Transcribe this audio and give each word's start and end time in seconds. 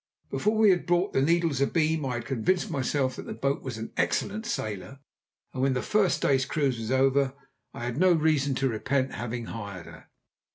Before 0.31 0.57
we 0.57 0.71
had 0.71 0.87
brought 0.87 1.13
the 1.13 1.21
Needles 1.21 1.61
abeam 1.61 2.07
I 2.07 2.15
had 2.15 2.25
convinced 2.25 2.71
myself 2.71 3.15
that 3.17 3.27
the 3.27 3.35
boat 3.35 3.61
was 3.61 3.77
an 3.77 3.91
excellent 3.95 4.47
sailer, 4.47 4.97
and 5.53 5.61
when 5.61 5.73
the 5.73 5.83
first 5.83 6.23
day's 6.23 6.43
cruise 6.43 6.79
was 6.79 6.89
over 6.89 7.35
I 7.71 7.83
had 7.85 7.97
no 7.99 8.11
reason 8.11 8.55
to 8.55 8.67
repent 8.67 9.11
having 9.13 9.45
hired 9.45 9.85
her. 9.85 10.07